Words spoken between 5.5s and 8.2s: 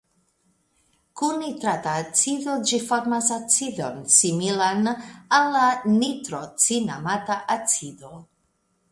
la nitrocinamata acido.